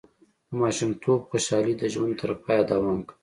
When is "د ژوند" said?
1.77-2.13